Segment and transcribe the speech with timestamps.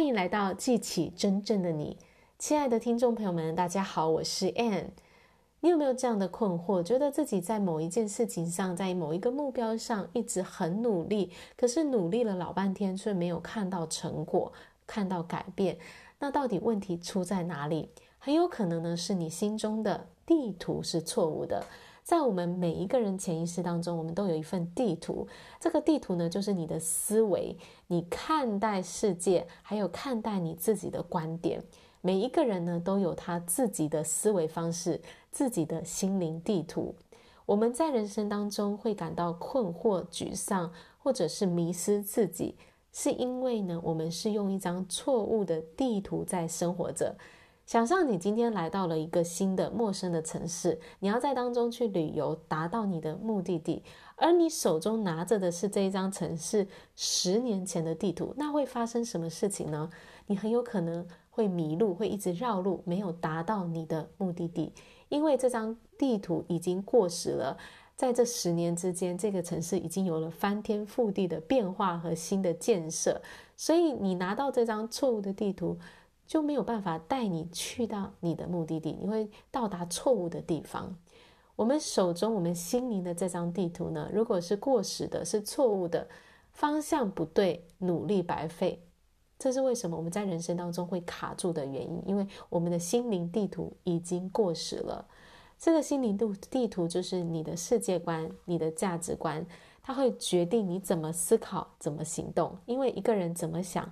[0.00, 1.98] 欢迎来到记起真正的你，
[2.38, 4.86] 亲爱的听众朋友们，大家好，我是 Ann。
[5.60, 6.82] 你有没有这样的困惑？
[6.82, 14.50] 觉得自己在某一件事情上，在某一个目标上一直很努力，可是努力了老半天，却没有看到成果，
[14.86, 15.76] 看到改变。
[16.18, 17.90] 那到底问题出在哪里？
[18.18, 21.62] 很有可能呢，是你心中的地图是错误的。
[22.02, 25.26] 在我们每一个人潜意识当中，我们都有一份地图。
[25.60, 27.56] 这个地图呢，就是你的思维，
[27.86, 31.62] 你看待世界，还有看待你自己的观点。
[32.00, 36.94] 每一个人呢，都有他自己的思维方式，自己的心灵地图。
[37.46, 42.56] 我们在人生当中会感到困惑、沮丧，或者是迷失自己，
[42.92, 47.14] 是因为呢，我们是用一张错误的地图在生活着。
[47.70, 53.84] 想象你今天来到了一个新的陌生的城市，你要在当中去旅游，达到你的目的地，
[54.16, 59.88] 而你手中拿着的是这一张城市十年前的地图，那会发生什么事情呢？
[60.26, 64.72] 你很有可能会迷路，会一直绕路，没有达到你的目的地，
[65.08, 67.56] 因为这张地图已经过时了。
[67.94, 73.22] 在这十年之间，这个城市已经有了翻天覆地的变化和新的建设，
[73.56, 75.78] 所以你拿到这张错误的地图，
[76.30, 80.96] 就没有办法带你去到你的目的地，你会到达错误的地方。
[81.56, 86.06] 我们手中、我们心灵的这张地图呢，如果是过时的、是错误的，
[86.52, 88.80] 方向不对，努力白费。
[89.40, 95.04] 这是为什么我们在人生当中会卡住的原因，因为我们的心灵地图已经过时了。
[95.58, 99.44] 这个心灵地地图就是你的世界观、你的价值观，
[99.82, 102.56] 它会决定你怎么思考、怎么行动。
[102.66, 103.90] 因为一个人怎么想，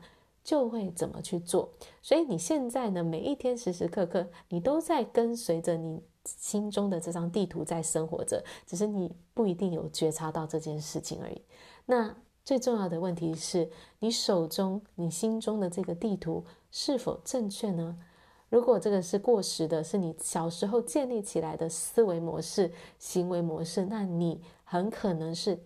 [0.48, 1.68] 就会怎么去做，
[2.00, 11.42] 所以你现在呢，每一天时时刻刻，你都在跟随着你心中的这张地图在生活着，只是你不一定有觉察到这件事情而已。
[11.84, 17.98] 那最重要的问题是你手中、你心中的这个地图是否正确呢？
[18.48, 25.62] 如果这个是过时的，是你小时候建立起来的思维模式、行为模式，那你很可能是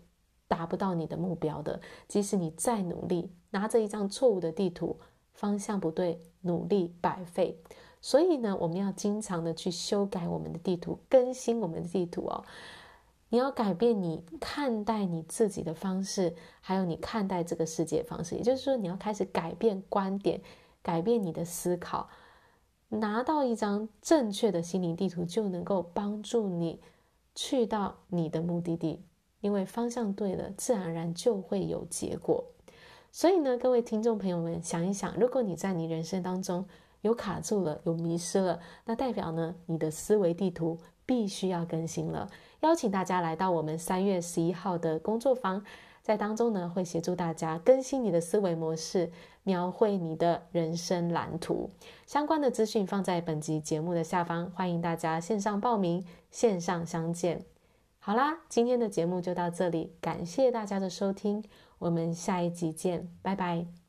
[0.53, 3.33] 达不到你的目标的，即使你再努力。
[3.53, 4.99] 拿着一张错误的地图，
[5.33, 7.59] 方向不对，努力白费。
[8.03, 12.45] 所以呢，我们要经常的去修改我们的地图，更新我们的地图哦。
[13.31, 18.35] 你要改变你看待你自己的方式，还有你看待这个世界方式。
[18.35, 20.43] 也就是说，你要开始改变观点，
[20.83, 22.11] 改变你的思考。
[22.91, 26.79] 拿到一张正确的心灵地图，就能够帮助你
[27.35, 29.03] 去到你的目的地。
[29.43, 32.43] 因为方向对了，自然而然就会有结果。
[33.11, 36.65] 所以呢，各位听众朋友们，想一想，如果你在你人生当中
[37.03, 42.31] 有卡住了、有迷失了，那代表呢，你的思维地图必须要更新了。
[42.61, 45.63] 邀请大家来到我们三月十一号的工作坊，
[46.01, 49.11] 在当中呢，会协助大家更新你的思维模式，
[49.43, 51.69] 描绘你的人生蓝图。
[52.07, 57.45] 相关的资讯放在本集节目的下方，欢迎大家线上报名，线上相见。
[58.05, 61.45] 好啦，今天的节目就到这里，感谢大家的收听。
[61.79, 63.82] 我们下一集见，拜拜。